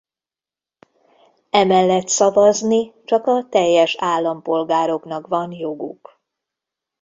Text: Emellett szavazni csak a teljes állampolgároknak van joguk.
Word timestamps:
Emellett 1.51 2.07
szavazni 2.07 2.93
csak 3.05 3.27
a 3.27 3.47
teljes 3.49 3.95
állampolgároknak 3.99 5.27
van 5.27 5.51
joguk. 5.51 6.21